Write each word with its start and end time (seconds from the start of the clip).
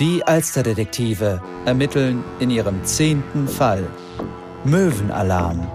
Die 0.00 0.26
Alsterdetektive 0.26 1.40
ermitteln 1.66 2.24
in 2.40 2.50
ihrem 2.50 2.84
zehnten 2.84 3.46
Fall. 3.46 3.88
Möwenalarm. 4.64 5.70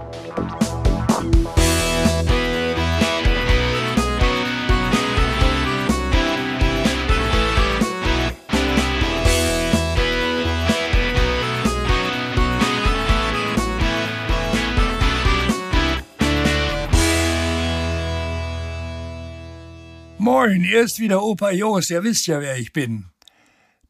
Moin, 20.18 20.62
hier 20.62 20.82
ist 20.82 20.98
wieder 20.98 21.22
Opa 21.22 21.52
Jos, 21.52 21.88
ihr 21.88 22.04
wisst 22.04 22.26
ja, 22.26 22.38
wer 22.42 22.58
ich 22.58 22.74
bin. 22.74 23.09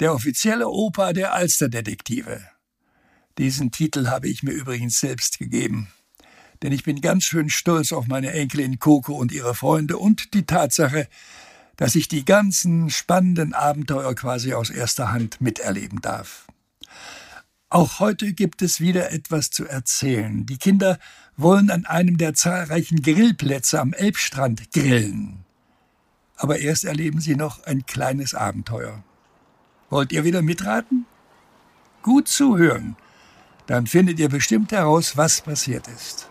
Der 0.01 0.15
offizielle 0.15 0.69
Opa 0.69 1.13
der 1.13 1.35
Alsterdetektive. 1.35 2.41
Diesen 3.39 3.71
Titel 3.71 4.09
habe 4.09 4.29
ich 4.29 4.43
mir 4.43 4.53
übrigens 4.53 4.99
selbst 4.99 5.39
gegeben. 5.39 5.93
Denn 6.63 6.73
ich 6.73 6.85
bin 6.85 7.01
ganz 7.01 7.25
schön 7.25 7.49
stolz 7.51 7.93
auf 7.93 8.07
meine 8.07 8.33
Enkelin 8.33 8.79
Coco 8.79 9.15
und 9.15 9.31
ihre 9.31 9.55
Freunde 9.55 9.99
und 9.99 10.35
die 10.35 10.47
Tatsache, 10.47 11.07
dass 11.77 11.95
ich 11.95 12.09
die 12.09 12.25
ganzen 12.25 12.91
spannenden 12.91 13.55
Abenteuer 13.55 14.15
quasi 14.15 14.55
aus 14.55 14.71
erster 14.71 15.13
Hand 15.13 15.41
miterleben 15.41 16.01
darf. 16.01 16.47
Auch 17.69 18.01
heute 18.01 18.33
gibt 18.33 18.63
es 18.63 18.81
wieder 18.81 19.13
etwas 19.13 19.51
zu 19.51 19.67
erzählen. 19.67 20.45
Die 20.47 20.59
Kinder 20.59 20.99
wollen 21.37 21.71
an 21.71 21.87
einem 21.87 22.19
der 22.19 22.35
zahlreichen 22.35 23.03
Grillplätze 23.03 23.81
am 23.81 23.93
Elbstrand 23.93 24.73
grillen 24.73 25.45
aber 26.41 26.59
erst 26.59 26.87
erleben 26.87 27.21
Sie 27.21 27.37
noch 27.37 27.65
ein 27.65 27.85
kleines 27.85 28.35
Abenteuer. 28.35 29.05
Wollt 29.91 30.13
ihr 30.13 30.25
wieder 30.25 30.41
mitraten? 30.41 31.05
Gut 32.03 32.29
zuhören, 32.29 32.97
dann 33.67 33.87
findet 33.87 34.19
ihr 34.19 34.29
bestimmt 34.29 34.73
heraus, 34.73 35.17
was 35.17 35.43
passiert 35.43 35.89
ist. 35.89 36.29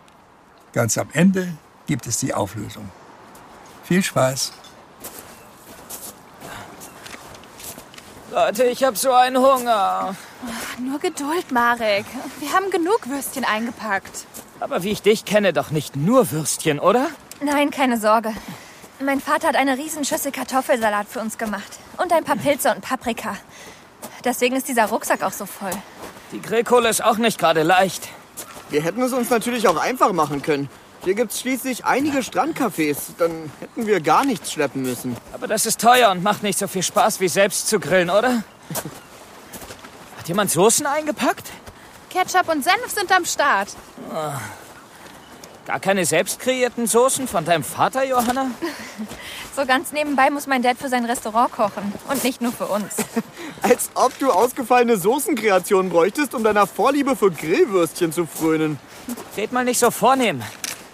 Ganz 0.74 0.98
am 0.98 1.10
Ende 1.14 1.54
gibt 1.86 2.08
es 2.08 2.20
die 2.20 2.34
Auflösung. 2.34 2.90
Viel 3.84 4.02
Spaß! 4.02 4.54
Leute, 8.32 8.64
ich 8.66 8.84
hab 8.84 8.96
so 8.96 9.12
einen 9.12 9.38
Hunger. 9.38 10.16
Ach, 10.48 10.80
nur 10.80 11.00
Geduld, 11.00 11.52
Marek. 11.52 12.06
Wir 12.40 12.54
haben 12.54 12.70
genug 12.70 13.10
Würstchen 13.10 13.44
eingepackt. 13.44 14.26
Aber 14.60 14.84
wie 14.84 14.92
ich 14.92 15.02
dich 15.02 15.26
kenne, 15.26 15.52
doch 15.52 15.72
nicht 15.72 15.96
nur 15.96 16.32
Würstchen, 16.32 16.80
oder? 16.80 17.08
Nein, 17.42 17.72
keine 17.72 17.98
Sorge. 17.98 18.34
Mein 19.02 19.20
Vater 19.22 19.48
hat 19.48 19.56
eine 19.56 19.78
Riesenschüssel 19.78 20.32
Kartoffelsalat 20.32 21.08
für 21.08 21.22
uns 21.22 21.38
gemacht. 21.38 21.80
Und 21.98 22.14
ein 22.14 22.24
paar 22.24 22.36
Pilze 22.36 22.70
und 22.74 22.82
Paprika. 22.82 23.38
Deswegen 24.24 24.56
ist 24.56 24.68
dieser 24.68 24.86
Rucksack 24.86 25.24
auch 25.24 25.32
so 25.32 25.46
voll. 25.46 25.72
Die 26.32 26.42
Grillkohle 26.42 26.90
ist 26.90 27.04
auch 27.04 27.18
nicht 27.18 27.40
gerade 27.40 27.64
leicht. 27.64 28.10
Wir 28.70 28.84
hätten 28.84 29.02
es 29.02 29.14
uns 29.14 29.30
natürlich 29.30 29.68
auch 29.68 29.78
einfach 29.78 30.12
machen 30.14 30.42
können. 30.42 30.70
Hier 31.04 31.16
gibt 31.16 31.32
es 31.32 31.40
schließlich 31.40 31.86
einige 31.86 32.20
Strandcafés. 32.20 32.98
Dann 33.18 33.52
hätten 33.60 33.88
wir 33.88 34.02
gar 34.02 34.26
nichts 34.26 34.52
schleppen 34.52 34.82
müssen. 34.82 35.16
Aber 35.34 35.48
das 35.48 35.66
ist 35.66 35.80
teuer 35.80 36.12
und 36.12 36.24
macht 36.24 36.44
nicht 36.44 36.60
so 36.60 36.68
viel 36.68 36.84
Spaß, 36.84 37.20
wie 37.20 37.30
selbst 37.30 37.68
zu 37.68 37.80
grillen, 37.80 38.10
oder? 38.10 38.44
Hat 40.18 40.28
jemand 40.28 40.52
Soßen 40.52 40.86
eingepackt? 40.86 41.48
Ketchup 42.10 42.50
und 42.50 42.64
Senf 42.64 42.90
sind 42.94 43.12
am 43.12 43.24
Start. 43.26 43.70
Oh. 44.12 44.32
Gar 45.70 45.80
keine 45.80 46.04
selbst 46.04 46.40
kreierten 46.40 46.88
Soßen 46.88 47.28
von 47.28 47.46
deinem 47.46 47.64
Vater, 47.64 48.04
Johanna? 48.04 48.50
So 49.56 49.66
ganz 49.66 49.92
nebenbei 49.92 50.30
muss 50.30 50.48
mein 50.48 50.62
Dad 50.64 50.78
für 50.78 50.90
sein 50.90 51.06
Restaurant 51.06 51.52
kochen. 51.52 51.94
Und 52.10 52.24
nicht 52.24 52.42
nur 52.42 52.52
für 52.52 52.66
uns. 52.66 52.96
Als 53.62 53.90
ob 53.94 54.18
du 54.18 54.32
ausgefallene 54.32 54.98
Soßenkreationen 54.98 55.92
bräuchtest, 55.92 56.34
um 56.34 56.44
deiner 56.44 56.66
Vorliebe 56.66 57.16
für 57.16 57.30
Grillwürstchen 57.30 58.12
zu 58.12 58.26
frönen. 58.26 58.80
Red 59.38 59.52
mal 59.52 59.66
nicht 59.66 59.80
so 59.80 59.92
vornehm. 59.92 60.42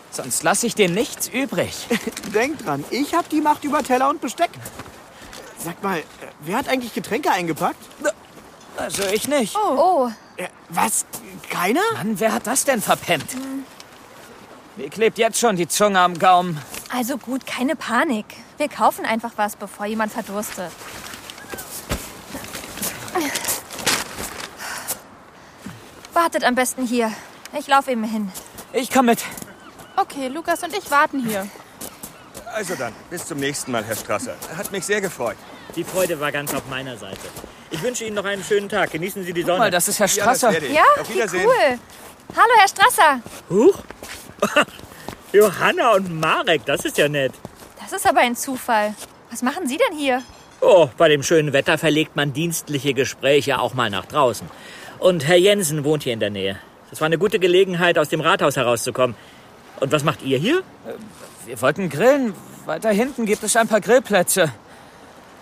Sonst 0.09 0.43
lasse 0.43 0.67
ich 0.67 0.75
dir 0.75 0.89
nichts 0.89 1.29
übrig. 1.29 1.87
Denk 2.33 2.65
dran, 2.65 2.83
ich 2.89 3.13
hab 3.13 3.29
die 3.29 3.41
Macht 3.41 3.63
über 3.63 3.81
Teller 3.81 4.09
und 4.09 4.19
Besteck. 4.19 4.49
Sag 5.57 5.81
mal, 5.83 6.03
wer 6.41 6.57
hat 6.57 6.67
eigentlich 6.67 6.93
Getränke 6.93 7.31
eingepackt? 7.31 7.79
Also 8.75 9.03
ich 9.13 9.27
nicht. 9.27 9.55
Oh. 9.55 9.77
oh. 9.77 10.11
Äh, 10.37 10.47
was? 10.69 11.05
Keiner? 11.49 11.83
Mann, 11.93 12.19
wer 12.19 12.33
hat 12.33 12.47
das 12.47 12.65
denn 12.65 12.81
verpennt? 12.81 13.31
Hm. 13.31 13.63
Mir 14.77 14.89
klebt 14.89 15.17
jetzt 15.17 15.39
schon 15.39 15.55
die 15.55 15.67
Zunge 15.67 15.99
am 15.99 16.19
Gaumen. 16.19 16.59
Also 16.89 17.17
gut, 17.17 17.47
keine 17.47 17.75
Panik. 17.75 18.25
Wir 18.57 18.67
kaufen 18.67 19.05
einfach 19.05 19.31
was, 19.37 19.55
bevor 19.55 19.85
jemand 19.85 20.11
verdurstet. 20.11 20.71
Wartet 26.13 26.43
am 26.43 26.55
besten 26.55 26.85
hier. 26.85 27.11
Ich 27.57 27.67
laufe 27.67 27.91
eben 27.91 28.03
hin. 28.03 28.31
Ich 28.73 28.91
komme 28.91 29.11
mit. 29.11 29.23
Okay, 29.95 30.27
Lukas 30.27 30.61
und 30.63 30.75
ich 30.75 30.91
warten 30.91 31.25
hier. 31.25 31.47
Also 32.53 32.75
dann, 32.75 32.93
bis 33.09 33.25
zum 33.25 33.39
nächsten 33.39 33.71
Mal, 33.71 33.83
Herr 33.83 33.95
Strasser. 33.95 34.35
Hat 34.57 34.71
mich 34.71 34.85
sehr 34.85 34.99
gefreut. 34.99 35.37
Die 35.75 35.83
Freude 35.83 36.19
war 36.19 36.31
ganz 36.31 36.53
auf 36.53 36.67
meiner 36.69 36.97
Seite. 36.97 37.19
Ich 37.69 37.81
wünsche 37.81 38.05
Ihnen 38.05 38.15
noch 38.15 38.25
einen 38.25 38.43
schönen 38.43 38.69
Tag. 38.69 38.91
Genießen 38.91 39.23
Sie 39.23 39.33
die 39.33 39.41
Sonne. 39.41 39.53
Guck 39.53 39.59
mal, 39.59 39.71
das 39.71 39.87
ist 39.87 39.99
Herr 39.99 40.07
Strasser. 40.07 40.51
Ja, 40.51 40.67
ja 40.69 40.83
wie 41.09 41.37
cool. 41.37 41.79
Hallo, 42.35 42.53
Herr 42.57 42.67
Strasser. 42.67 43.21
Huch. 43.49 43.79
Johanna 45.33 45.93
und 45.93 46.19
Marek, 46.19 46.65
das 46.65 46.85
ist 46.85 46.97
ja 46.97 47.09
nett. 47.09 47.33
Das 47.81 47.93
ist 47.93 48.07
aber 48.07 48.21
ein 48.21 48.35
Zufall. 48.35 48.95
Was 49.29 49.41
machen 49.41 49.67
Sie 49.67 49.77
denn 49.77 49.97
hier? 49.97 50.23
Oh, 50.61 50.89
bei 50.97 51.09
dem 51.09 51.23
schönen 51.23 51.53
Wetter 51.53 51.77
verlegt 51.77 52.15
man 52.15 52.33
dienstliche 52.33 52.93
Gespräche 52.93 53.59
auch 53.59 53.73
mal 53.73 53.89
nach 53.89 54.05
draußen. 54.05 54.47
Und 54.99 55.27
Herr 55.27 55.35
Jensen 55.35 55.83
wohnt 55.83 56.03
hier 56.03 56.13
in 56.13 56.19
der 56.19 56.29
Nähe. 56.29 56.57
Das 56.89 57.01
war 57.01 57.07
eine 57.07 57.17
gute 57.17 57.39
Gelegenheit, 57.39 57.97
aus 57.97 58.09
dem 58.09 58.21
Rathaus 58.21 58.55
herauszukommen. 58.55 59.15
Und 59.79 59.91
was 59.91 60.03
macht 60.03 60.23
ihr 60.23 60.37
hier? 60.37 60.63
Wir 61.45 61.61
wollten 61.61 61.89
grillen. 61.89 62.33
Weiter 62.65 62.89
hinten 62.89 63.25
gibt 63.25 63.43
es 63.43 63.55
ein 63.55 63.67
paar 63.67 63.81
Grillplätze. 63.81 64.51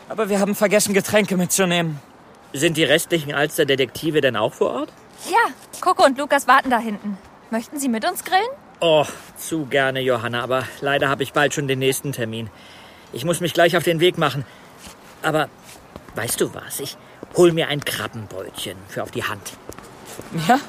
Aber 0.09 0.30
wir 0.30 0.40
haben 0.40 0.56
vergessen, 0.56 0.94
Getränke 0.94 1.38
mitzunehmen. 1.38 2.00
Sind 2.52 2.78
die 2.78 2.84
restlichen 2.84 3.34
Alster-Detektive 3.34 4.22
denn 4.22 4.36
auch 4.36 4.53
vor 4.53 4.72
Ort? 4.72 4.94
Ja, 5.30 5.53
Coco 5.80 6.03
und 6.06 6.18
Lukas 6.18 6.47
warten 6.47 6.69
da 6.69 6.80
hinten. 6.80 7.18
Möchten 7.52 7.80
Sie 7.80 7.88
mit 7.88 8.03
uns 8.09 8.24
grillen? 8.24 8.42
Oh, 8.86 9.06
zu 9.38 9.66
gerne, 9.66 10.02
Johanna, 10.02 10.44
aber 10.44 10.68
leider 10.82 11.08
habe 11.08 11.24
ich 11.24 11.32
bald 11.32 11.54
schon 11.54 11.70
den 11.70 11.80
nächsten 11.80 12.12
Termin. 12.12 12.50
Ich 13.14 13.24
muss 13.24 13.40
mich 13.40 13.54
gleich 13.54 13.78
auf 13.78 13.84
den 13.86 14.02
Weg 14.02 14.18
machen. 14.18 14.44
Aber 15.22 15.48
weißt 16.16 16.42
du 16.42 16.54
was? 16.54 16.82
Ich 16.82 16.98
hol 17.38 17.54
mir 17.54 17.70
ein 17.70 17.86
Krabbenbrötchen 17.86 18.76
für 18.90 19.04
auf 19.04 19.12
die 19.12 19.24
Hand. 19.24 19.54
Ja? 20.50 20.60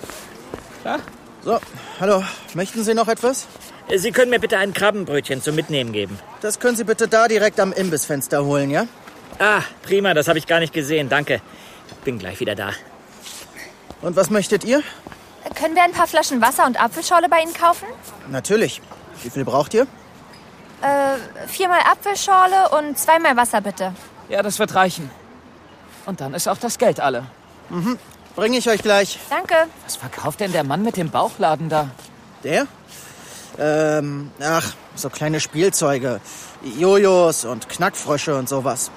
Ja? 0.84 1.00
So, 1.42 1.58
hallo. 1.98 2.22
Möchten 2.54 2.84
Sie 2.84 2.94
noch 2.94 3.08
etwas? 3.08 3.48
Sie 3.92 4.12
können 4.12 4.30
mir 4.30 4.38
bitte 4.38 4.58
ein 4.58 4.72
Krabbenbrötchen 4.72 5.42
zum 5.42 5.56
Mitnehmen 5.56 5.92
geben. 5.92 6.16
Das 6.40 6.60
können 6.60 6.76
Sie 6.76 6.84
bitte 6.84 7.08
da 7.08 7.26
direkt 7.26 7.58
am 7.58 7.72
Imbissfenster 7.72 8.44
holen, 8.44 8.70
ja? 8.70 8.86
Ah, 9.40 9.62
prima, 9.82 10.14
das 10.14 10.28
habe 10.28 10.38
ich 10.38 10.46
gar 10.46 10.60
nicht 10.60 10.72
gesehen. 10.72 11.08
Danke. 11.08 11.40
Bin 12.04 12.20
gleich 12.20 12.38
wieder 12.38 12.54
da. 12.54 12.70
Und 14.02 14.14
was 14.14 14.30
möchtet 14.30 14.62
ihr? 14.62 14.84
Können 15.54 15.74
wir 15.74 15.82
ein 15.84 15.92
paar 15.92 16.06
Flaschen 16.06 16.40
Wasser 16.40 16.66
und 16.66 16.80
Apfelschorle 16.80 17.28
bei 17.28 17.40
Ihnen 17.40 17.54
kaufen? 17.54 17.86
Natürlich. 18.30 18.80
Wie 19.22 19.30
viel 19.30 19.44
braucht 19.44 19.74
ihr? 19.74 19.86
Äh, 20.82 21.46
viermal 21.48 21.80
Apfelschorle 21.80 22.68
und 22.70 22.98
zweimal 22.98 23.36
Wasser, 23.36 23.60
bitte. 23.60 23.94
Ja, 24.28 24.42
das 24.42 24.58
wird 24.58 24.74
reichen. 24.74 25.10
Und 26.06 26.20
dann 26.20 26.34
ist 26.34 26.48
auch 26.48 26.58
das 26.58 26.78
Geld 26.78 27.00
alle. 27.00 27.24
Mhm. 27.70 27.98
Bringe 28.36 28.58
ich 28.58 28.68
euch 28.68 28.82
gleich. 28.82 29.18
Danke. 29.30 29.54
Was 29.84 29.96
verkauft 29.96 30.40
denn 30.40 30.52
der 30.52 30.64
Mann 30.64 30.82
mit 30.82 30.96
dem 30.96 31.10
Bauchladen 31.10 31.68
da? 31.68 31.90
Der? 32.42 32.66
Ähm, 33.58 34.32
ach, 34.42 34.74
so 34.96 35.08
kleine 35.08 35.40
Spielzeuge. 35.40 36.20
Jojos 36.78 37.44
und 37.44 37.68
Knackfrösche 37.68 38.36
und 38.36 38.48
sowas. 38.48 38.90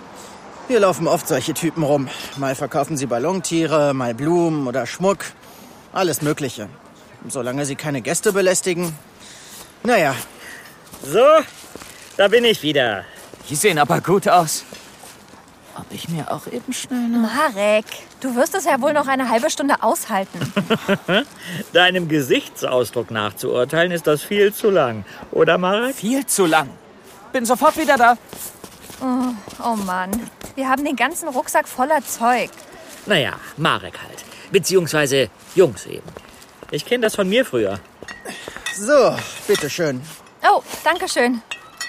Hier 0.67 0.79
laufen 0.79 1.07
oft 1.07 1.27
solche 1.27 1.53
Typen 1.53 1.83
rum. 1.83 2.09
Mal 2.35 2.55
verkaufen 2.55 2.97
sie 2.97 3.05
Ballontiere, 3.05 3.93
mal 3.93 4.13
Blumen 4.13 4.67
oder 4.67 4.85
Schmuck. 4.85 5.25
Alles 5.93 6.21
Mögliche. 6.21 6.69
Solange 7.27 7.65
Sie 7.65 7.75
keine 7.75 8.01
Gäste 8.01 8.33
belästigen. 8.33 8.93
Naja. 9.83 10.15
So, 11.03 11.25
da 12.17 12.27
bin 12.27 12.43
ich 12.45 12.63
wieder. 12.63 13.05
Die 13.49 13.55
sehen 13.55 13.79
aber 13.79 14.01
gut 14.01 14.27
aus. 14.27 14.63
Ob 15.75 15.85
ich 15.91 16.09
mir 16.09 16.31
auch 16.31 16.47
eben 16.47 16.73
schnell 16.73 17.07
noch... 17.07 17.29
Marek, 17.29 17.85
du 18.19 18.35
wirst 18.35 18.55
es 18.55 18.65
ja 18.65 18.81
wohl 18.81 18.93
noch 18.93 19.07
eine 19.07 19.29
halbe 19.29 19.49
Stunde 19.51 19.75
aushalten. 19.83 20.39
Deinem 21.73 22.07
Gesichtsausdruck 22.07 23.11
nachzuurteilen, 23.11 23.91
ist 23.91 24.07
das 24.07 24.23
viel 24.23 24.53
zu 24.53 24.71
lang. 24.71 25.05
Oder, 25.31 25.59
Marek? 25.59 25.95
Viel 25.95 26.25
zu 26.25 26.47
lang. 26.47 26.69
Bin 27.31 27.45
sofort 27.45 27.77
wieder 27.77 27.95
da. 27.95 28.17
Oh, 29.01 29.33
oh 29.63 29.75
Mann. 29.75 30.11
Wir 30.55 30.67
haben 30.67 30.83
den 30.83 30.95
ganzen 30.95 31.29
Rucksack 31.29 31.67
voller 31.67 32.03
Zeug. 32.03 32.49
Naja, 33.05 33.33
Marek 33.57 33.99
halt. 34.01 34.25
Beziehungsweise 34.51 35.29
Jungs 35.55 35.85
eben. 35.85 36.07
Ich 36.71 36.85
kenne 36.85 37.03
das 37.03 37.15
von 37.15 37.27
mir 37.27 37.45
früher. 37.45 37.79
So, 38.75 39.15
bitteschön. 39.47 40.01
Oh, 40.43 40.61
danke 40.83 41.07
schön. 41.09 41.41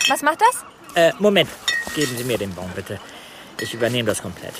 Was 0.08 0.22
macht 0.22 0.40
das? 0.40 0.64
Äh, 0.94 1.12
Moment. 1.18 1.50
Geben 1.94 2.16
Sie 2.16 2.24
mir 2.24 2.38
den 2.38 2.54
Bon, 2.54 2.70
bitte. 2.74 2.98
Ich 3.60 3.74
übernehme 3.74 4.08
das 4.08 4.22
komplett. 4.22 4.54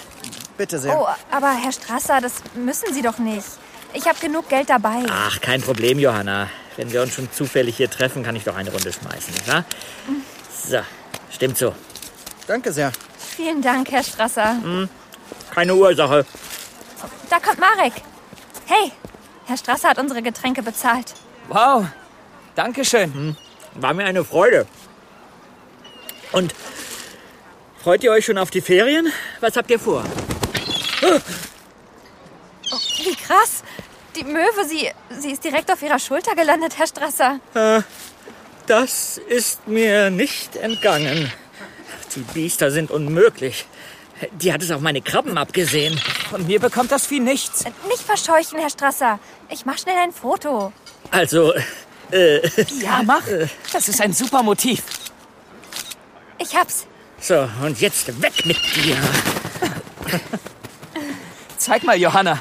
Bitte 0.57 0.79
sehr. 0.79 0.99
Oh, 0.99 1.07
aber 1.31 1.53
Herr 1.55 1.73
Strasser, 1.73 2.21
das 2.21 2.35
müssen 2.55 2.93
Sie 2.93 3.03
doch 3.03 3.19
nicht. 3.19 3.47
Ich 3.95 4.07
habe 4.07 4.19
genug 4.19 4.49
Geld 4.49 4.69
dabei. 4.69 5.05
Ach, 5.09 5.41
kein 5.41 5.63
Problem, 5.63 5.99
Johanna. 5.99 6.49
Wenn 6.77 6.93
wir 6.93 7.03
uns 7.03 7.15
schon 7.15 7.31
zufällig 7.33 7.77
hier 7.77 7.91
treffen, 7.91 8.23
kann 8.23 8.37
ich 8.37 8.45
doch 8.45 8.57
eine 8.57 8.71
Runde 8.71 8.93
schmeißen, 8.93 9.33
nicht 9.33 9.49
wahr? 9.49 9.65
So, 10.67 10.79
stimmt 11.33 11.57
so. 11.59 11.75
Danke 12.47 12.73
sehr. 12.73 12.93
Vielen 13.37 13.63
Dank, 13.63 13.91
Herr 13.91 14.03
Strasser. 14.03 14.57
Keine 15.55 15.75
Ursache. 15.75 16.27
Da 17.31 17.39
kommt 17.41 17.59
Marek. 17.59 17.93
Hey, 18.67 18.93
Herr 19.47 19.57
Strasser 19.57 19.91
hat 19.91 19.99
unsere 19.99 20.23
Getränke 20.23 20.63
bezahlt. 20.63 21.15
Wow, 21.49 21.87
Dankeschön. 22.55 23.37
War 23.75 23.95
mir 23.95 24.05
eine 24.05 24.25
Freude. 24.25 24.67
Und 26.33 26.55
freut 27.83 28.03
ihr 28.03 28.11
euch 28.11 28.25
schon 28.27 28.37
auf 28.39 28.51
die 28.51 28.61
Ferien? 28.61 29.13
Was 29.41 29.57
habt 29.57 29.71
ihr 29.71 29.79
vor? 29.79 30.05
Wie 33.05 33.15
krass. 33.15 33.63
Die 34.17 34.25
Möwe, 34.25 34.65
sie, 34.67 34.91
sie 35.11 35.31
ist 35.31 35.45
direkt 35.45 35.71
auf 35.71 35.81
Ihrer 35.81 35.99
Schulter 35.99 36.35
gelandet, 36.35 36.77
Herr 36.77 36.89
Strasser. 36.89 37.39
Das 38.67 39.19
ist 39.29 39.69
mir 39.69 40.11
nicht 40.11 40.57
entgangen. 40.57 41.33
Die 42.17 42.21
Biester 42.21 42.71
sind 42.71 42.91
unmöglich. 42.91 43.67
Die 44.33 44.53
hat 44.53 44.63
es 44.63 44.71
auf 44.71 44.81
meine 44.81 45.01
Krabben 45.01 45.39
abgesehen. 45.39 45.99
Von 46.31 46.47
mir 46.47 46.61
bekommt 46.61 46.91
das 46.93 47.07
Vieh 47.07 47.21
nichts. 47.21 47.65
Nicht 47.89 48.03
verscheuchen, 48.03 48.59
Herr 48.59 48.71
Strasser. 48.71 49.19
Ich 49.51 49.65
mach 49.67 49.79
schnell 49.79 49.97
ein 49.97 50.13
Foto. 50.13 50.73
Also, 51.11 51.53
Ja, 52.81 53.03
mach. 53.05 53.23
Das 53.73 53.89
ist 53.89 54.01
ein 54.01 54.13
super 54.13 54.43
Motiv. 54.43 54.83
Ich 56.39 56.55
hab's. 56.57 56.87
so, 57.21 57.49
und 57.65 57.81
jetzt 57.81 58.21
weg 58.23 58.47
mit 58.47 58.57
dir. 58.77 58.97
Zeig 61.57 61.83
mal, 61.85 61.97
Johanna. 61.97 62.41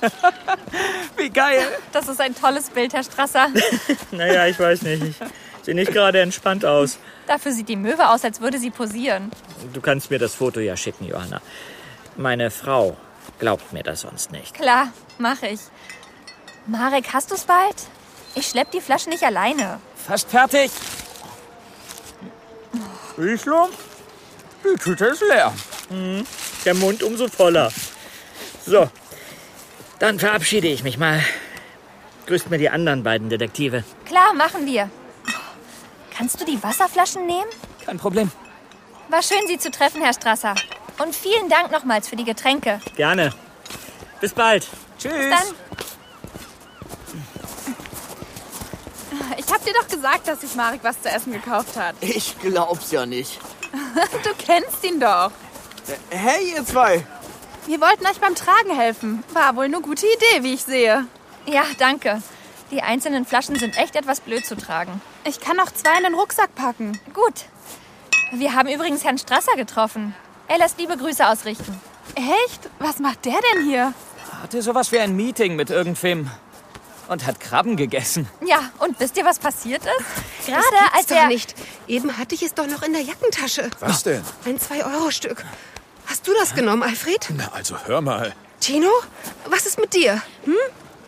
Wie 1.16 1.30
geil. 1.30 1.62
Das 1.92 2.08
ist 2.08 2.20
ein 2.20 2.34
tolles 2.34 2.68
Bild, 2.70 2.92
Herr 2.92 3.04
Strasser. 3.04 3.48
Naja, 4.10 4.46
ich 4.46 4.58
weiß 4.58 4.82
nicht. 4.82 5.02
Ich 5.02 5.16
sehe 5.62 5.74
nicht 5.74 5.92
gerade 5.92 6.20
entspannt 6.20 6.64
aus. 6.64 6.98
Dafür 7.26 7.52
sieht 7.52 7.68
die 7.68 7.76
Möwe 7.76 8.08
aus, 8.08 8.24
als 8.24 8.40
würde 8.40 8.58
sie 8.58 8.70
posieren. 8.70 9.30
Du 9.72 9.80
kannst 9.80 10.10
mir 10.10 10.18
das 10.18 10.34
Foto 10.34 10.60
ja 10.60 10.76
schicken, 10.76 11.06
Johanna. 11.06 11.40
Meine 12.16 12.50
Frau 12.50 12.96
glaubt 13.38 13.72
mir 13.72 13.82
das 13.82 14.02
sonst 14.02 14.30
nicht. 14.32 14.54
Klar, 14.54 14.92
mach 15.18 15.42
ich. 15.42 15.60
Marek, 16.66 17.12
hast 17.12 17.30
du's 17.30 17.44
bald? 17.44 17.76
Ich 18.34 18.46
schlepp 18.48 18.70
die 18.70 18.80
Flasche 18.80 19.08
nicht 19.08 19.22
alleine. 19.24 19.80
Fast 20.06 20.30
fertig. 20.30 20.70
Rieslo? 23.18 23.68
Die 24.64 24.78
Tüte 24.78 25.06
ist 25.06 25.22
leer. 25.22 25.52
Der 26.64 26.74
Mund 26.74 27.02
umso 27.02 27.28
voller. 27.28 27.72
So, 28.66 28.88
dann 29.98 30.18
verabschiede 30.18 30.68
ich 30.68 30.82
mich 30.82 30.98
mal. 30.98 31.22
Grüßt 32.26 32.50
mir 32.50 32.58
die 32.58 32.68
anderen 32.68 33.02
beiden 33.04 33.30
Detektive. 33.30 33.84
Klar, 34.04 34.34
machen 34.34 34.66
wir. 34.66 34.90
Kannst 36.16 36.40
du 36.40 36.44
die 36.44 36.62
Wasserflaschen 36.62 37.26
nehmen? 37.26 37.50
Kein 37.84 37.98
Problem. 37.98 38.30
War 39.08 39.22
schön, 39.22 39.46
Sie 39.46 39.58
zu 39.58 39.70
treffen, 39.70 40.02
Herr 40.02 40.14
Strasser. 40.14 40.54
Und 40.98 41.14
vielen 41.14 41.48
Dank 41.48 41.70
nochmals 41.70 42.08
für 42.08 42.16
die 42.16 42.24
Getränke. 42.24 42.80
Gerne. 42.96 43.32
Bis 44.20 44.32
bald. 44.32 44.66
Tschüss. 44.98 45.12
Dann 45.12 45.54
Ich 49.38 49.52
hab 49.52 49.64
dir 49.64 49.74
doch 49.74 49.86
gesagt, 49.88 50.26
dass 50.26 50.40
sich 50.40 50.54
Marek 50.54 50.80
was 50.82 51.00
zu 51.02 51.08
essen 51.10 51.32
gekauft 51.32 51.76
hat. 51.76 51.94
Ich 52.00 52.38
glaub's 52.40 52.90
ja 52.90 53.06
nicht. 53.06 53.38
Du 54.24 54.30
kennst 54.38 54.84
ihn 54.84 55.00
doch. 55.00 55.30
Hey, 56.10 56.52
ihr 56.54 56.64
zwei. 56.64 57.04
Wir 57.66 57.80
wollten 57.80 58.06
euch 58.06 58.18
beim 58.20 58.34
Tragen 58.34 58.74
helfen. 58.74 59.24
War 59.32 59.56
wohl 59.56 59.64
eine 59.64 59.80
gute 59.80 60.06
Idee, 60.06 60.42
wie 60.42 60.54
ich 60.54 60.62
sehe. 60.62 61.06
Ja, 61.46 61.64
danke. 61.78 62.22
Die 62.70 62.82
einzelnen 62.82 63.24
Flaschen 63.26 63.56
sind 63.58 63.76
echt 63.78 63.96
etwas 63.96 64.20
blöd 64.20 64.44
zu 64.44 64.56
tragen. 64.56 65.00
Ich 65.26 65.40
kann 65.40 65.56
noch 65.56 65.72
zwei 65.72 65.96
in 65.98 66.04
den 66.04 66.14
Rucksack 66.14 66.54
packen. 66.54 66.98
Gut. 67.12 67.46
Wir 68.32 68.54
haben 68.54 68.68
übrigens 68.68 69.04
Herrn 69.04 69.18
Strasser 69.18 69.56
getroffen. 69.56 70.14
Er 70.48 70.58
lässt 70.58 70.78
liebe 70.78 70.96
Grüße 70.96 71.26
ausrichten. 71.26 71.80
Echt? 72.14 72.68
Was 72.78 72.98
macht 72.98 73.24
der 73.24 73.38
denn 73.54 73.64
hier? 73.64 73.92
Hatte 74.42 74.62
sowas 74.62 74.92
wie 74.92 74.98
ein 75.00 75.16
Meeting 75.16 75.56
mit 75.56 75.70
irgendwem. 75.70 76.30
Und 77.08 77.24
hat 77.26 77.38
Krabben 77.40 77.76
gegessen. 77.76 78.28
Ja, 78.44 78.70
und 78.78 78.98
wisst 78.98 79.16
ihr, 79.16 79.24
was 79.24 79.38
passiert 79.38 79.82
ist? 79.84 80.46
Gerade 80.46 80.62
Das 80.70 80.80
als 80.92 80.92
gibt's 80.94 81.06
doch 81.08 81.16
er... 81.16 81.26
nicht. 81.28 81.54
Eben 81.86 82.18
hatte 82.18 82.34
ich 82.34 82.42
es 82.42 82.54
doch 82.54 82.66
noch 82.66 82.82
in 82.82 82.92
der 82.92 83.02
Jackentasche. 83.02 83.70
Was 83.80 84.02
denn? 84.02 84.22
Ein 84.44 84.58
2-Euro-Stück. 84.58 85.44
Hast 86.06 86.26
du 86.26 86.32
das 86.34 86.54
genommen, 86.54 86.82
Alfred? 86.82 87.28
Na, 87.36 87.50
also 87.52 87.76
hör 87.86 88.00
mal. 88.00 88.34
Tino? 88.60 88.90
Was 89.48 89.66
ist 89.66 89.78
mit 89.78 89.94
dir? 89.94 90.20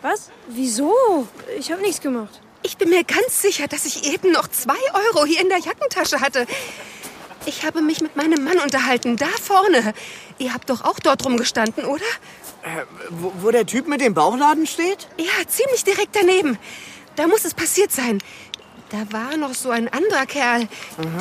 Was? 0.01 0.29
Wieso? 0.47 1.27
Ich 1.57 1.71
habe 1.71 1.81
nichts 1.81 1.99
gemacht. 1.99 2.39
Ich 2.61 2.77
bin 2.77 2.89
mir 2.89 3.03
ganz 3.03 3.41
sicher, 3.41 3.67
dass 3.67 3.85
ich 3.85 4.05
eben 4.11 4.31
noch 4.31 4.47
2 4.47 4.73
Euro 4.93 5.25
hier 5.25 5.41
in 5.41 5.49
der 5.49 5.59
Jackentasche 5.59 6.19
hatte. 6.19 6.45
Ich 7.45 7.65
habe 7.65 7.81
mich 7.81 8.01
mit 8.01 8.15
meinem 8.15 8.43
Mann 8.43 8.59
unterhalten, 8.59 9.15
da 9.15 9.27
vorne. 9.41 9.93
Ihr 10.39 10.53
habt 10.53 10.69
doch 10.69 10.83
auch 10.83 10.99
dort 10.99 11.23
rumgestanden, 11.25 11.85
oder? 11.85 12.03
Äh, 12.63 12.83
wo, 13.09 13.31
wo 13.39 13.51
der 13.51 13.65
Typ 13.65 13.87
mit 13.87 14.01
dem 14.01 14.13
Bauchladen 14.13 14.67
steht? 14.67 15.07
Ja, 15.17 15.47
ziemlich 15.47 15.83
direkt 15.83 16.15
daneben. 16.15 16.57
Da 17.15 17.27
muss 17.27 17.45
es 17.45 17.53
passiert 17.53 17.91
sein. 17.91 18.19
Da 18.89 19.11
war 19.11 19.37
noch 19.37 19.53
so 19.53 19.69
ein 19.69 19.87
anderer 19.87 20.25
Kerl. 20.25 20.67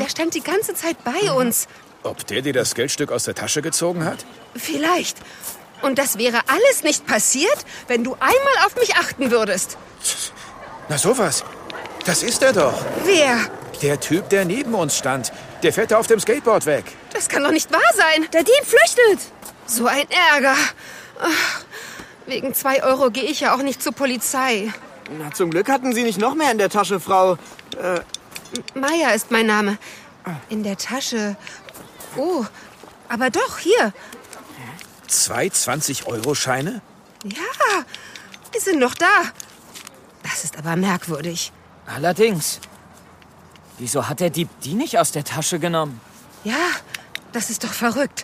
Der 0.00 0.08
stand 0.08 0.35
die 0.35 0.43
ganze 0.43 0.75
Zeit 0.75 0.96
bei 1.05 1.32
uns. 1.32 1.69
Ob 2.02 2.26
der 2.26 2.43
dir 2.43 2.52
das 2.52 2.75
Geldstück 2.75 3.12
aus 3.12 3.25
der 3.25 3.35
Tasche 3.35 3.62
gezogen 3.62 4.05
hat? 4.05 4.25
Vielleicht. 4.55 5.19
Und 5.82 5.99
das 5.99 6.19
wäre 6.19 6.40
alles 6.49 6.82
nicht 6.82 7.06
passiert, 7.06 7.58
wenn 7.87 8.05
du 8.05 8.14
einmal 8.14 8.67
auf 8.67 8.75
mich 8.76 8.96
achten 8.96 9.31
würdest. 9.31 9.76
Na 10.88 10.99
sowas. 10.99 11.44
Das 12.05 12.23
ist 12.23 12.43
er 12.43 12.52
doch. 12.52 12.85
Wer? 13.05 13.38
Der 13.82 14.00
Typ, 14.00 14.29
der 14.31 14.44
neben 14.44 14.75
uns 14.75 14.96
stand. 14.96 15.32
Der 15.62 15.73
fährt 15.73 15.90
da 15.90 15.99
auf 15.99 16.06
dem 16.06 16.20
Skateboard 16.20 16.67
weg. 16.67 16.85
Das 17.12 17.29
kann 17.29 17.44
doch 17.44 17.50
nicht 17.50 17.70
wahr 17.73 17.81
sein. 17.94 18.26
Der 18.32 18.43
Dieb 18.43 18.64
flüchtet! 18.64 19.20
So 19.67 19.87
ein 19.87 20.06
Ärger. 20.32 20.56
Ach, 21.20 21.64
wegen 22.26 22.55
zwei 22.55 22.82
Euro 22.82 23.11
gehe 23.11 23.25
ich 23.25 23.40
ja 23.40 23.55
auch 23.55 23.62
nicht 23.62 23.82
zur 23.82 23.93
Polizei. 23.93 24.73
Na, 25.19 25.31
zum 25.32 25.50
Glück 25.50 25.69
hatten 25.69 25.93
Sie 25.93 26.02
nicht 26.02 26.19
noch 26.19 26.35
mehr 26.35 26.50
in 26.50 26.58
der 26.58 26.70
Tasche, 26.70 27.00
Frau. 27.00 27.37
Meier 28.75 29.14
ist 29.14 29.31
mein 29.31 29.46
Name. 29.46 29.79
In 30.49 30.62
der 30.62 30.76
Tasche. 30.76 31.37
Oh, 32.17 32.44
aber 33.08 33.31
doch, 33.31 33.58
hier. 33.58 33.93
Zwei 35.07 35.47
20-Euro-Scheine? 35.47 36.80
Ja, 37.25 37.85
die 38.54 38.61
sind 38.61 38.78
noch 38.78 38.95
da. 38.95 39.07
Das 40.38 40.45
ist 40.45 40.57
aber 40.57 40.76
merkwürdig. 40.76 41.50
Allerdings. 41.85 42.61
Wieso 43.78 44.09
hat 44.09 44.21
der 44.21 44.30
Dieb 44.30 44.49
die 44.62 44.75
nicht 44.75 44.97
aus 44.97 45.11
der 45.11 45.25
Tasche 45.25 45.59
genommen? 45.59 46.00
Ja, 46.45 46.54
das 47.33 47.50
ist 47.50 47.64
doch 47.64 47.73
verrückt. 47.73 48.23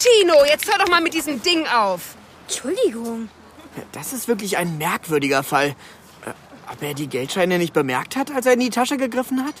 Tino, 0.00 0.34
jetzt 0.48 0.68
hör 0.68 0.78
doch 0.78 0.88
mal 0.88 1.00
mit 1.00 1.14
diesem 1.14 1.40
Ding 1.42 1.64
auf. 1.68 2.16
Entschuldigung. 2.48 3.28
Das 3.92 4.12
ist 4.12 4.26
wirklich 4.26 4.56
ein 4.56 4.78
merkwürdiger 4.78 5.44
Fall. 5.44 5.76
Äh, 6.26 6.32
Ob 6.72 6.82
er 6.82 6.92
die 6.94 7.06
Geldscheine 7.06 7.58
nicht 7.58 7.72
bemerkt 7.72 8.16
hat, 8.16 8.32
als 8.32 8.46
er 8.46 8.54
in 8.54 8.60
die 8.60 8.70
Tasche 8.70 8.96
gegriffen 8.96 9.44
hat? 9.44 9.54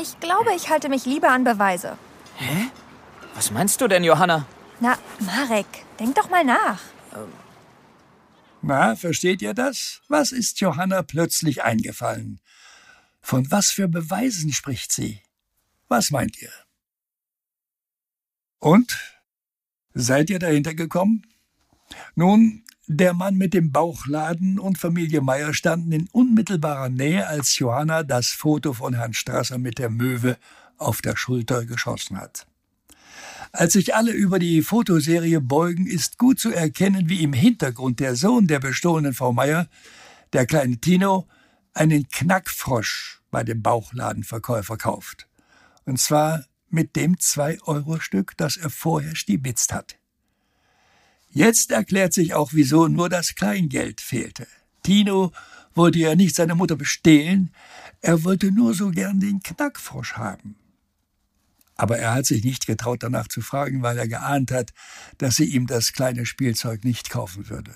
Ich 0.00 0.20
glaube, 0.20 0.52
ich 0.54 0.70
halte 0.70 0.88
mich 0.88 1.04
lieber 1.04 1.30
an 1.30 1.42
Beweise. 1.42 1.98
Was 3.34 3.50
meinst 3.50 3.80
du 3.80 3.88
denn, 3.88 4.04
Johanna? 4.04 4.44
Na, 4.78 4.98
Marek, 5.18 5.66
denk 5.98 6.14
doch 6.14 6.30
mal 6.30 6.44
nach. 6.44 6.78
Na, 8.60 8.96
versteht 8.96 9.40
ihr 9.40 9.54
das? 9.54 10.02
Was 10.08 10.32
ist 10.32 10.60
Johanna 10.60 11.02
plötzlich 11.02 11.62
eingefallen? 11.62 12.40
Von 13.20 13.50
was 13.50 13.70
für 13.70 13.88
Beweisen 13.88 14.52
spricht 14.52 14.92
sie? 14.92 15.22
Was 15.86 16.10
meint 16.10 16.42
ihr? 16.42 16.52
Und? 18.58 18.98
Seid 19.94 20.30
ihr 20.30 20.38
dahinter 20.38 20.74
gekommen? 20.74 21.22
Nun, 22.16 22.64
der 22.86 23.14
Mann 23.14 23.36
mit 23.36 23.54
dem 23.54 23.70
Bauchladen 23.70 24.58
und 24.58 24.78
Familie 24.78 25.20
Meier 25.20 25.54
standen 25.54 25.92
in 25.92 26.08
unmittelbarer 26.08 26.88
Nähe, 26.88 27.26
als 27.26 27.58
Johanna 27.58 28.02
das 28.02 28.28
Foto 28.28 28.72
von 28.72 28.94
Herrn 28.94 29.14
Strasser 29.14 29.58
mit 29.58 29.78
der 29.78 29.90
Möwe 29.90 30.36
auf 30.78 31.00
der 31.00 31.16
Schulter 31.16 31.64
geschossen 31.64 32.18
hat. 32.18 32.47
Als 33.52 33.72
sich 33.72 33.94
alle 33.94 34.12
über 34.12 34.38
die 34.38 34.62
Fotoserie 34.62 35.40
beugen, 35.40 35.86
ist 35.86 36.18
gut 36.18 36.38
zu 36.38 36.50
erkennen, 36.50 37.08
wie 37.08 37.22
im 37.22 37.32
Hintergrund 37.32 38.00
der 38.00 38.14
Sohn 38.14 38.46
der 38.46 38.60
bestohlenen 38.60 39.14
Frau 39.14 39.32
Meier, 39.32 39.68
der 40.32 40.46
kleine 40.46 40.78
Tino, 40.78 41.26
einen 41.72 42.08
Knackfrosch 42.08 43.22
bei 43.30 43.44
dem 43.44 43.62
Bauchladenverkäufer 43.62 44.76
kauft. 44.76 45.28
Und 45.84 45.98
zwar 45.98 46.44
mit 46.68 46.96
dem 46.96 47.16
2-Euro-Stück, 47.16 48.36
das 48.36 48.56
er 48.56 48.70
vorher 48.70 49.16
stibitzt 49.16 49.72
hat. 49.72 49.96
Jetzt 51.30 51.70
erklärt 51.70 52.12
sich 52.12 52.34
auch, 52.34 52.50
wieso 52.52 52.88
nur 52.88 53.08
das 53.08 53.34
Kleingeld 53.34 54.00
fehlte. 54.00 54.46
Tino 54.82 55.32
wollte 55.74 55.98
ja 55.98 56.14
nicht 56.14 56.34
seine 56.34 56.54
Mutter 56.54 56.76
bestehlen, 56.76 57.54
er 58.00 58.24
wollte 58.24 58.50
nur 58.52 58.74
so 58.74 58.90
gern 58.90 59.20
den 59.20 59.42
Knackfrosch 59.42 60.14
haben. 60.14 60.56
Aber 61.78 61.96
er 61.96 62.12
hat 62.12 62.26
sich 62.26 62.44
nicht 62.44 62.66
getraut, 62.66 63.02
danach 63.02 63.28
zu 63.28 63.40
fragen, 63.40 63.82
weil 63.82 63.96
er 63.96 64.08
geahnt 64.08 64.50
hat, 64.50 64.72
dass 65.16 65.36
sie 65.36 65.44
ihm 65.44 65.66
das 65.66 65.92
kleine 65.92 66.26
Spielzeug 66.26 66.84
nicht 66.84 67.08
kaufen 67.08 67.48
würde. 67.48 67.72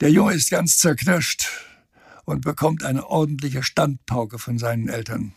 Der 0.00 0.10
Junge 0.10 0.32
ist 0.32 0.48
ganz 0.48 0.78
zerknirscht 0.78 1.48
und 2.24 2.42
bekommt 2.42 2.84
eine 2.84 3.08
ordentliche 3.08 3.64
Standpauke 3.64 4.38
von 4.38 4.58
seinen 4.58 4.88
Eltern. 4.88 5.34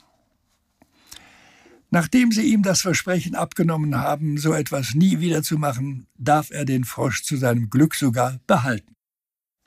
Nachdem 1.90 2.32
sie 2.32 2.44
ihm 2.44 2.62
das 2.62 2.82
Versprechen 2.82 3.36
abgenommen 3.36 3.98
haben, 3.98 4.38
so 4.38 4.54
etwas 4.54 4.94
nie 4.94 5.20
wieder 5.20 5.42
zu 5.42 5.58
machen, 5.58 6.08
darf 6.16 6.52
er 6.52 6.64
den 6.64 6.86
Frosch 6.86 7.24
zu 7.24 7.38
seinem 7.38 7.72
Glück 7.72 7.96
sogar 7.96 8.40
behalten. 8.46 8.96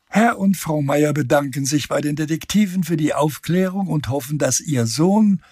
Herr 0.09 0.39
und 0.39 0.57
Frau 0.57 0.81
Meier 0.81 1.13
bedanken 1.13 1.67
sich 1.67 1.89
bei 1.89 2.01
den 2.01 2.15
Detektiven 2.15 2.85
für 2.85 2.97
die 2.97 3.15
Aufklärung 3.15 3.89
und 3.89 4.09
hoffen, 4.09 4.39
dass 4.39 4.61
ihr 4.61 4.87
Sohn 4.87 5.43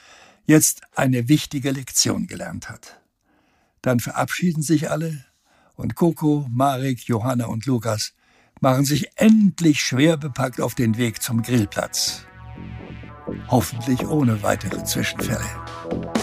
jetzt 0.47 0.83
eine 0.95 1.29
wichtige 1.29 1.71
Lektion 1.71 2.27
gelernt 2.27 2.69
hat. 2.69 3.01
Dann 3.83 4.01
verabschieden 4.01 4.63
sich 4.63 4.91
alle 4.91 5.25
und 5.75 5.95
Coco, 5.95 6.47
Marek, 6.51 7.05
Johanna 7.05 7.47
und 7.47 7.67
Lukas 7.67 8.15
machen 8.61 8.85
sich 8.85 9.09
endlich 9.17 9.83
schwer 9.83 10.17
bepackt 10.17 10.61
auf 10.61 10.75
den 10.75 10.97
Weg 10.97 11.23
zum 11.23 11.43
Grillplatz. 11.43 12.25
Hoffentlich 13.49 14.07
ohne 14.07 14.43
weitere 14.43 14.85
Zwischenfälle. 14.85 16.14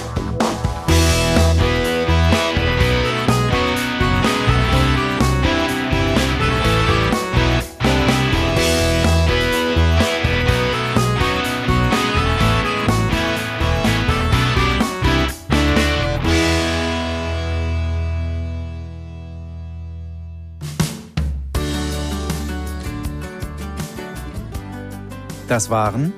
Das 25.52 25.70
waren 25.70 26.14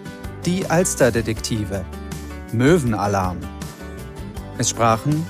die 0.46 0.64
Alsterdetektive. 0.70 1.84
Möwenalarm. 2.52 3.40
Es 4.60 4.70
sprachen 4.70 5.26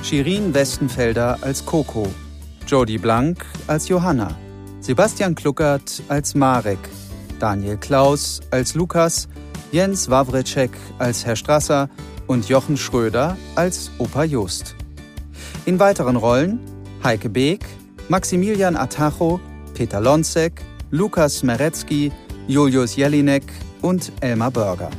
Shirin 0.00 0.54
Westenfelder 0.54 1.36
als 1.40 1.66
Coco, 1.66 2.06
Jody 2.68 2.98
Blank 2.98 3.44
als 3.66 3.88
Johanna, 3.88 4.28
Sebastian 4.78 5.34
Kluckert 5.34 6.04
als 6.06 6.36
Marek, 6.36 6.78
Daniel 7.40 7.76
Klaus 7.78 8.42
als 8.52 8.76
Lukas, 8.76 9.26
Jens 9.72 10.08
Wawritschek 10.08 10.70
als 11.00 11.26
Herr 11.26 11.34
Strasser 11.34 11.90
und 12.28 12.48
Jochen 12.48 12.76
Schröder 12.76 13.36
als 13.56 13.90
Opa 13.98 14.22
Just. 14.22 14.76
In 15.64 15.80
weiteren 15.80 16.14
Rollen 16.14 16.60
Heike 17.02 17.28
Beek, 17.28 17.66
Maximilian 18.08 18.76
Atacho, 18.76 19.40
Peter 19.74 20.00
Lonzek, 20.00 20.62
Lukas 20.92 21.42
Meretzky, 21.42 22.12
Julius 22.48 22.94
Jelinek 22.94 23.42
und 23.82 24.12
Elmar 24.20 24.52
Börger. 24.52 24.90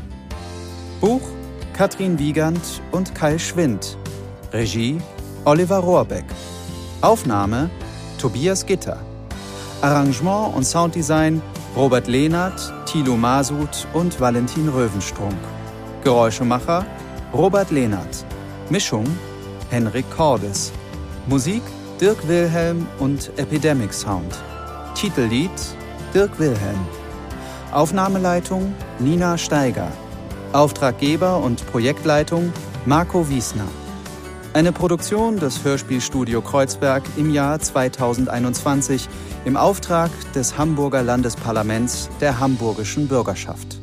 Buch 1.00 1.22
Katrin 1.72 2.20
Wiegand 2.20 2.60
und 2.92 3.16
Kai 3.16 3.38
Schwind. 3.38 3.98
Regie 4.52 4.98
Oliver 5.46 5.78
Rohrbeck. 5.78 6.26
Aufnahme 7.00 7.70
Tobias 8.20 8.66
Gitter. 8.66 9.00
Arrangement 9.82 10.56
und 10.58 10.66
Sounddesign 10.66 11.42
Robert 11.74 12.08
Lehnert, 12.08 12.74
Thilo 12.86 13.16
Masud 13.16 13.88
und 13.94 14.20
Valentin 14.20 14.68
Röwenstrunk. 14.68 15.38
Geräuschemacher 16.04 16.86
Robert 17.34 17.72
Lehnert. 17.72 18.26
Mischung 18.70 19.06
Henrik 19.70 20.10
Cordes. 20.10 20.74
Musik 21.28 21.62
Dirk 22.02 22.28
Wilhelm 22.28 22.86
und 23.00 23.32
Epidemic 23.38 23.94
Sound. 23.94 24.36
Titellied 24.96 25.52
Dirk 26.14 26.38
Wilhelm. 26.40 27.07
Aufnahmeleitung 27.72 28.74
Nina 29.00 29.38
Steiger. 29.38 29.92
Auftraggeber 30.54 31.40
und 31.44 31.68
Projektleitung 31.68 32.54
Marco 32.86 33.30
Wiesner. 33.30 33.68
Eine 34.54 34.72
Produktion 34.72 35.38
des 35.38 35.66
Hörspielstudio 35.66 36.42
Kreuzberg 36.42 37.04
im 37.18 37.30
Jahr 37.30 37.60
2021 37.60 39.10
im 39.44 39.58
Auftrag 39.58 40.10
des 40.34 40.58
Hamburger 40.58 41.04
Landesparlaments 41.04 42.10
der 42.22 42.40
hamburgischen 42.40 43.10
Bürgerschaft. 43.10 43.80